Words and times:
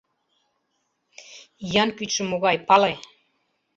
Иян 1.65 1.89
кӱчшӧ 1.97 2.21
могай, 2.31 2.57
пале! 2.67 2.93